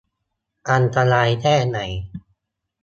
[0.69, 1.79] อันตรายแค่ไหน